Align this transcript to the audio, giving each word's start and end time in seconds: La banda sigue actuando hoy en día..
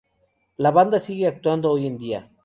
La 0.57 0.71
banda 0.71 0.99
sigue 0.99 1.27
actuando 1.27 1.69
hoy 1.69 1.85
en 1.85 1.97
día.. 1.99 2.31